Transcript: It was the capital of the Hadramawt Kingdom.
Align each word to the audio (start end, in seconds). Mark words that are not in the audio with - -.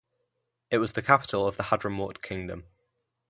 It 0.71 0.79
was 0.79 0.93
the 0.93 1.03
capital 1.03 1.45
of 1.47 1.57
the 1.57 1.63
Hadramawt 1.65 2.23
Kingdom. 2.23 2.65